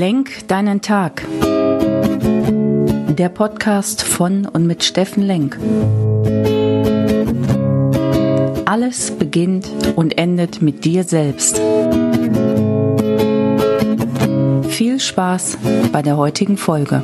Lenk 0.00 0.48
deinen 0.48 0.80
Tag. 0.80 1.26
Der 3.18 3.28
Podcast 3.28 4.02
von 4.02 4.46
und 4.46 4.66
mit 4.66 4.82
Steffen 4.82 5.22
Lenk. 5.22 5.58
Alles 8.64 9.10
beginnt 9.10 9.68
und 9.96 10.16
endet 10.16 10.62
mit 10.62 10.86
dir 10.86 11.04
selbst. 11.04 11.60
Viel 14.70 14.98
Spaß 14.98 15.58
bei 15.92 16.00
der 16.00 16.16
heutigen 16.16 16.56
Folge. 16.56 17.02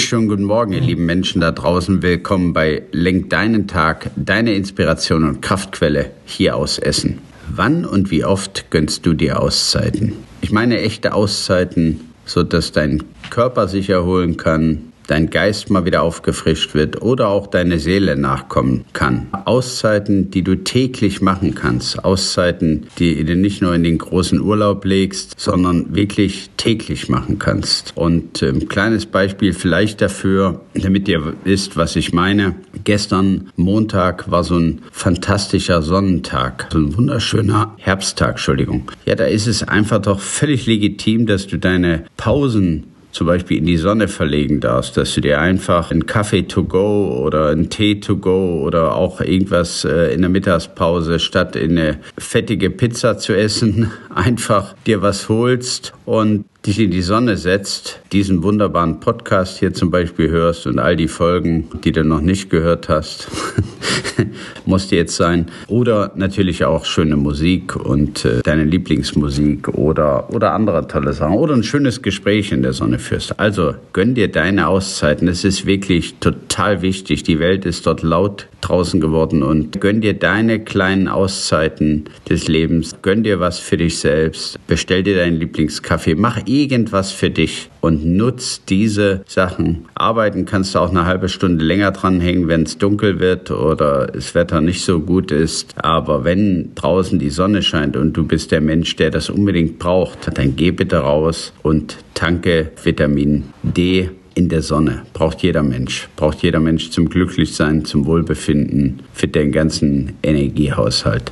Schönen 0.00 0.28
guten 0.28 0.44
Morgen, 0.44 0.74
ihr 0.74 0.82
lieben 0.82 1.06
Menschen 1.06 1.40
da 1.40 1.50
draußen. 1.50 2.02
Willkommen 2.02 2.52
bei 2.52 2.82
Lenk 2.92 3.30
deinen 3.30 3.68
Tag, 3.68 4.10
deine 4.16 4.52
Inspiration 4.52 5.26
und 5.26 5.40
Kraftquelle 5.40 6.10
hier 6.26 6.56
aus 6.56 6.78
Essen. 6.78 7.31
Wann 7.54 7.84
und 7.84 8.10
wie 8.10 8.24
oft 8.24 8.70
gönnst 8.70 9.04
du 9.04 9.12
dir 9.12 9.42
Auszeiten? 9.42 10.14
Ich 10.40 10.52
meine 10.52 10.80
echte 10.80 11.12
Auszeiten, 11.12 12.00
sodass 12.24 12.72
dein 12.72 13.04
Körper 13.28 13.68
sich 13.68 13.90
erholen 13.90 14.38
kann, 14.38 14.92
dein 15.06 15.28
Geist 15.28 15.68
mal 15.68 15.84
wieder 15.84 16.02
aufgefrischt 16.02 16.74
wird 16.74 17.02
oder 17.02 17.28
auch 17.28 17.46
deine 17.46 17.78
Seele 17.78 18.16
nachkommen 18.16 18.86
kann. 18.94 19.26
Auszeiten, 19.44 20.30
die 20.30 20.42
du 20.42 20.56
täglich 20.56 21.20
machen 21.20 21.54
kannst. 21.54 22.02
Auszeiten, 22.02 22.86
die 22.98 23.22
du 23.22 23.36
nicht 23.36 23.60
nur 23.60 23.74
in 23.74 23.82
den 23.82 23.98
großen 23.98 24.40
Urlaub 24.40 24.86
legst, 24.86 25.38
sondern 25.38 25.94
wirklich 25.94 26.48
täglich 26.56 27.10
machen 27.10 27.38
kannst. 27.38 27.92
Und 27.96 28.42
ein 28.42 28.62
ähm, 28.62 28.68
kleines 28.68 29.04
Beispiel 29.04 29.52
vielleicht 29.52 30.00
dafür, 30.00 30.62
damit 30.72 31.06
ihr 31.08 31.34
wisst, 31.44 31.76
was 31.76 31.96
ich 31.96 32.14
meine. 32.14 32.54
Gestern 32.84 33.50
Montag 33.56 34.30
war 34.30 34.44
so 34.44 34.56
ein 34.56 34.82
fantastischer 34.90 35.82
Sonnentag, 35.82 36.68
so 36.72 36.78
ein 36.78 36.96
wunderschöner 36.96 37.74
Herbsttag, 37.78 38.32
Entschuldigung. 38.32 38.90
Ja, 39.04 39.14
da 39.14 39.24
ist 39.24 39.46
es 39.46 39.62
einfach 39.62 40.00
doch 40.00 40.20
völlig 40.20 40.66
legitim, 40.66 41.26
dass 41.26 41.46
du 41.46 41.58
deine 41.58 42.04
Pausen 42.16 42.84
zum 43.12 43.26
Beispiel 43.26 43.58
in 43.58 43.66
die 43.66 43.76
Sonne 43.76 44.08
verlegen 44.08 44.60
darfst, 44.60 44.96
dass 44.96 45.14
du 45.14 45.20
dir 45.20 45.38
einfach 45.38 45.90
einen 45.90 46.06
Kaffee 46.06 46.42
to 46.42 46.64
go 46.64 47.22
oder 47.22 47.50
einen 47.50 47.68
Tee 47.68 48.00
to 48.00 48.16
go 48.16 48.62
oder 48.62 48.94
auch 48.94 49.20
irgendwas 49.20 49.84
äh, 49.84 50.14
in 50.14 50.22
der 50.22 50.30
Mittagspause 50.30 51.18
statt 51.18 51.54
in 51.54 51.78
eine 51.78 51.98
fettige 52.18 52.70
Pizza 52.70 53.18
zu 53.18 53.36
essen, 53.36 53.92
einfach 54.14 54.74
dir 54.86 55.02
was 55.02 55.28
holst 55.28 55.92
und 56.06 56.46
dich 56.66 56.78
in 56.78 56.92
die 56.92 57.02
Sonne 57.02 57.36
setzt, 57.36 58.00
diesen 58.12 58.44
wunderbaren 58.44 59.00
Podcast 59.00 59.58
hier 59.58 59.74
zum 59.74 59.90
Beispiel 59.90 60.30
hörst 60.30 60.66
und 60.66 60.78
all 60.78 60.94
die 60.96 61.08
Folgen, 61.08 61.68
die 61.82 61.90
du 61.90 62.04
noch 62.04 62.20
nicht 62.20 62.50
gehört 62.50 62.88
hast, 62.88 63.26
musste 64.64 64.94
jetzt 64.94 65.16
sein. 65.16 65.46
Oder 65.66 66.12
natürlich 66.14 66.64
auch 66.64 66.84
schöne 66.84 67.16
Musik 67.16 67.74
und 67.74 68.24
äh, 68.24 68.42
deine 68.42 68.62
Lieblingsmusik 68.64 69.68
oder, 69.68 70.32
oder 70.32 70.52
andere 70.52 70.86
tolle 70.86 71.12
Sachen. 71.12 71.36
Oder 71.36 71.54
ein 71.54 71.64
schönes 71.64 72.00
Gespräch 72.00 72.52
in 72.52 72.62
der 72.62 72.72
Sonne 72.74 73.00
führst. 73.00 73.40
Also 73.40 73.74
gönn 73.92 74.14
dir 74.14 74.28
deine 74.28 74.68
Auszeiten. 74.68 75.26
Es 75.26 75.42
ist 75.44 75.66
wirklich 75.66 76.14
total 76.20 76.82
wichtig. 76.82 77.24
Die 77.24 77.40
Welt 77.40 77.64
ist 77.64 77.86
dort 77.86 78.02
laut 78.02 78.46
draußen 78.60 79.00
geworden 79.00 79.42
und 79.42 79.80
gönn 79.80 80.00
dir 80.00 80.14
deine 80.14 80.60
kleinen 80.60 81.08
Auszeiten 81.08 82.04
des 82.28 82.46
Lebens. 82.46 82.94
Gönn 83.02 83.24
dir 83.24 83.40
was 83.40 83.58
für 83.58 83.76
dich 83.76 83.98
selbst. 83.98 84.58
Bestell 84.66 85.02
dir 85.02 85.16
deinen 85.16 85.38
Lieblingskaffee. 85.38 86.14
Mach 86.14 86.38
irgendwas 86.52 87.12
für 87.12 87.30
dich 87.30 87.70
und 87.80 88.04
nutz 88.04 88.62
diese 88.68 89.22
Sachen. 89.26 89.86
Arbeiten 89.94 90.44
kannst 90.44 90.74
du 90.74 90.80
auch 90.80 90.90
eine 90.90 91.06
halbe 91.06 91.28
Stunde 91.28 91.64
länger 91.64 91.92
dranhängen, 91.92 92.48
wenn 92.48 92.62
es 92.62 92.78
dunkel 92.78 93.20
wird 93.20 93.50
oder 93.50 94.06
das 94.08 94.34
Wetter 94.34 94.60
nicht 94.60 94.82
so 94.82 95.00
gut 95.00 95.30
ist. 95.30 95.72
Aber 95.76 96.24
wenn 96.24 96.74
draußen 96.74 97.18
die 97.18 97.30
Sonne 97.30 97.62
scheint 97.62 97.96
und 97.96 98.16
du 98.16 98.24
bist 98.24 98.52
der 98.52 98.60
Mensch, 98.60 98.96
der 98.96 99.10
das 99.10 99.30
unbedingt 99.30 99.78
braucht, 99.78 100.18
dann 100.36 100.56
geh 100.56 100.70
bitte 100.70 100.98
raus 100.98 101.52
und 101.62 101.96
tanke 102.14 102.72
Vitamin 102.82 103.44
D 103.62 104.10
in 104.34 104.48
der 104.48 104.62
Sonne. 104.62 105.02
Braucht 105.12 105.42
jeder 105.42 105.62
Mensch. 105.62 106.08
Braucht 106.16 106.42
jeder 106.42 106.60
Mensch 106.60 106.90
zum 106.90 107.08
Glücklichsein, 107.08 107.84
zum 107.84 108.06
Wohlbefinden, 108.06 109.00
für 109.12 109.28
den 109.28 109.52
ganzen 109.52 110.14
Energiehaushalt. 110.22 111.30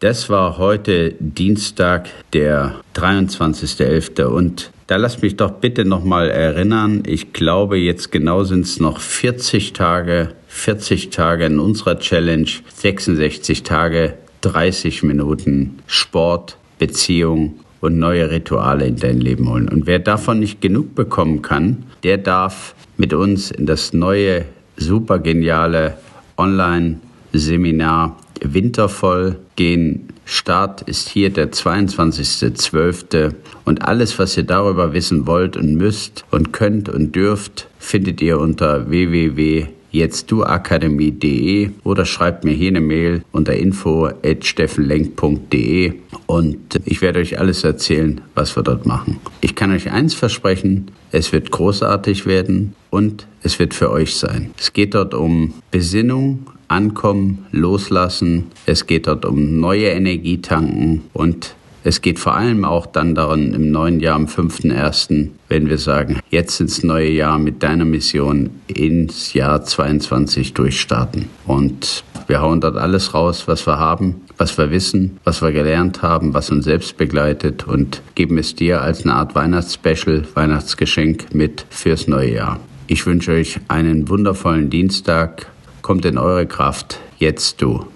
Das 0.00 0.28
war 0.28 0.58
heute 0.58 1.14
Dienstag, 1.18 2.08
der 2.32 2.74
23.11. 2.94 4.24
Und 4.24 4.70
da 4.86 4.96
lasst 4.96 5.22
mich 5.22 5.36
doch 5.36 5.52
bitte 5.52 5.84
nochmal 5.84 6.28
erinnern, 6.28 7.02
ich 7.06 7.32
glaube, 7.32 7.78
jetzt 7.78 8.12
genau 8.12 8.44
sind 8.44 8.66
es 8.66 8.80
noch 8.80 9.00
40 9.00 9.72
Tage, 9.72 10.34
40 10.48 11.10
Tage 11.10 11.46
in 11.46 11.58
unserer 11.58 11.98
Challenge, 11.98 12.48
66 12.74 13.62
Tage, 13.62 14.14
30 14.42 15.04
Minuten 15.04 15.78
Sport, 15.86 16.58
Beziehung 16.78 17.60
und 17.80 17.98
neue 17.98 18.30
Rituale 18.30 18.86
in 18.86 18.96
dein 18.96 19.20
Leben 19.20 19.48
holen. 19.48 19.68
Und 19.68 19.86
wer 19.86 20.00
davon 20.00 20.40
nicht 20.40 20.60
genug 20.60 20.94
bekommen 20.94 21.40
kann, 21.40 21.84
der 22.02 22.18
darf 22.18 22.74
mit 22.96 23.14
uns 23.14 23.50
in 23.50 23.66
das 23.66 23.92
neue, 23.92 24.44
super 24.76 25.18
geniale 25.18 25.96
Online-Seminar 26.36 28.16
Wintervoll 28.52 29.36
gehen. 29.56 30.08
Start 30.24 30.82
ist 30.82 31.08
hier 31.08 31.30
der 31.30 31.50
22.12. 31.52 33.32
Und 33.64 33.82
alles, 33.82 34.18
was 34.18 34.36
ihr 34.36 34.42
darüber 34.42 34.92
wissen 34.92 35.26
wollt 35.26 35.56
und 35.56 35.76
müsst 35.76 36.24
und 36.30 36.52
könnt 36.52 36.88
und 36.88 37.14
dürft, 37.14 37.68
findet 37.78 38.20
ihr 38.20 38.40
unter 38.40 38.90
www.jetztduakademie.de 38.90 41.70
oder 41.84 42.04
schreibt 42.04 42.42
mir 42.44 42.52
hier 42.52 42.68
eine 42.68 42.80
Mail 42.80 43.22
unter 43.32 43.54
info.steffenlenk.de 43.54 45.94
und 46.26 46.80
ich 46.84 47.02
werde 47.02 47.20
euch 47.20 47.38
alles 47.38 47.62
erzählen, 47.64 48.20
was 48.34 48.56
wir 48.56 48.62
dort 48.62 48.86
machen. 48.86 49.20
Ich 49.40 49.54
kann 49.54 49.72
euch 49.72 49.90
eins 49.90 50.14
versprechen, 50.14 50.90
es 51.12 51.32
wird 51.32 51.50
großartig 51.50 52.26
werden 52.26 52.74
und 52.94 53.26
es 53.42 53.58
wird 53.58 53.74
für 53.74 53.90
euch 53.90 54.14
sein. 54.14 54.52
Es 54.56 54.72
geht 54.72 54.94
dort 54.94 55.14
um 55.14 55.52
Besinnung, 55.72 56.46
Ankommen, 56.68 57.46
Loslassen. 57.50 58.46
Es 58.66 58.86
geht 58.86 59.08
dort 59.08 59.24
um 59.24 59.58
neue 59.58 59.88
Energie 59.88 60.40
tanken 60.40 61.02
und 61.12 61.56
es 61.82 62.00
geht 62.00 62.20
vor 62.20 62.34
allem 62.34 62.64
auch 62.64 62.86
dann 62.86 63.14
daran 63.14 63.52
im 63.52 63.72
neuen 63.72 63.98
Jahr, 63.98 64.14
am 64.14 64.26
5.1., 64.26 65.30
wenn 65.48 65.68
wir 65.68 65.76
sagen, 65.76 66.20
jetzt 66.30 66.60
ins 66.60 66.84
neue 66.84 67.10
Jahr 67.10 67.38
mit 67.38 67.62
deiner 67.64 67.84
Mission 67.84 68.50
ins 68.68 69.34
Jahr 69.34 69.64
22 69.64 70.54
durchstarten. 70.54 71.28
Und 71.46 72.04
wir 72.28 72.40
hauen 72.40 72.60
dort 72.60 72.76
alles 72.76 73.12
raus, 73.12 73.48
was 73.48 73.66
wir 73.66 73.78
haben, 73.78 74.22
was 74.38 74.56
wir 74.56 74.70
wissen, 74.70 75.18
was 75.24 75.42
wir 75.42 75.52
gelernt 75.52 76.00
haben, 76.00 76.32
was 76.32 76.50
uns 76.50 76.64
selbst 76.64 76.96
begleitet 76.96 77.66
und 77.66 78.00
geben 78.14 78.38
es 78.38 78.54
dir 78.54 78.80
als 78.80 79.02
eine 79.02 79.14
Art 79.14 79.34
Weihnachtsspecial, 79.34 80.22
Weihnachtsgeschenk 80.32 81.34
mit 81.34 81.66
fürs 81.68 82.06
neue 82.06 82.34
Jahr. 82.36 82.60
Ich 82.86 83.06
wünsche 83.06 83.32
euch 83.32 83.60
einen 83.68 84.10
wundervollen 84.10 84.68
Dienstag. 84.68 85.46
Kommt 85.80 86.04
in 86.04 86.18
eure 86.18 86.46
Kraft. 86.46 87.00
Jetzt 87.18 87.62
du. 87.62 87.86